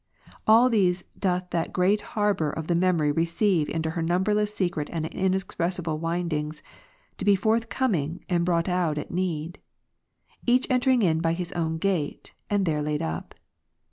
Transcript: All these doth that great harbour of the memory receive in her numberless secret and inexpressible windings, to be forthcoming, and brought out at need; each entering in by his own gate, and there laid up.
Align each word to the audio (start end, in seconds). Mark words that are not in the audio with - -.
All 0.47 0.67
these 0.67 1.03
doth 1.19 1.51
that 1.51 1.71
great 1.71 2.01
harbour 2.17 2.49
of 2.49 2.65
the 2.65 2.73
memory 2.73 3.11
receive 3.11 3.69
in 3.69 3.83
her 3.83 4.01
numberless 4.01 4.51
secret 4.51 4.89
and 4.91 5.05
inexpressible 5.05 5.99
windings, 5.99 6.63
to 7.19 7.23
be 7.25 7.35
forthcoming, 7.35 8.25
and 8.27 8.43
brought 8.43 8.67
out 8.67 8.97
at 8.97 9.11
need; 9.11 9.59
each 10.47 10.65
entering 10.71 11.03
in 11.03 11.19
by 11.21 11.33
his 11.33 11.51
own 11.51 11.77
gate, 11.77 12.33
and 12.49 12.65
there 12.65 12.81
laid 12.81 13.03
up. 13.03 13.35